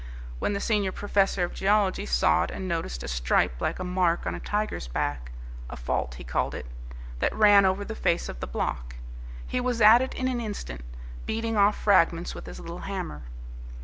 When 0.39 0.53
the 0.53 0.59
senior 0.59 0.91
professor 0.91 1.43
of 1.43 1.53
geology 1.53 2.07
saw 2.07 2.41
it 2.45 2.49
and 2.49 2.67
noticed 2.67 3.03
a 3.03 3.07
stripe 3.07 3.61
like 3.61 3.77
a 3.77 3.83
mark 3.83 4.25
on 4.25 4.33
a 4.33 4.39
tiger's 4.39 4.87
back 4.87 5.31
a 5.69 5.75
fault 5.77 6.15
he 6.15 6.23
called 6.23 6.55
it 6.55 6.65
that 7.19 7.35
ran 7.35 7.65
over 7.65 7.85
the 7.85 7.93
face 7.93 8.27
of 8.27 8.39
the 8.39 8.47
block, 8.47 8.95
he 9.45 9.61
was 9.61 9.79
at 9.79 10.01
it 10.01 10.15
in 10.15 10.27
an 10.27 10.41
instant, 10.41 10.81
beating 11.27 11.55
off 11.55 11.77
fragments 11.77 12.33
with 12.33 12.47
his 12.47 12.59
little 12.59 12.79
hammer. 12.79 13.21